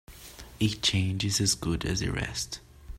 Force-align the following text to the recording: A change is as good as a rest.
A 0.59 0.67
change 0.67 1.23
is 1.23 1.39
as 1.39 1.53
good 1.53 1.85
as 1.85 2.01
a 2.01 2.11
rest. 2.11 2.59